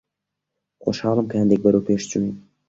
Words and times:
خۆشحاڵم 0.83 1.25
کە 1.29 1.35
هەندێک 1.41 1.61
بەرەو 1.63 1.85
پێش 1.87 2.01
چووین. 2.11 2.35